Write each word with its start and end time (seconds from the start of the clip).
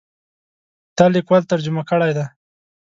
دا 0.97 1.05
لیکوال 1.15 1.43
ترجمه 1.51 1.81
کړی 1.89 2.11
دی. 2.17 2.25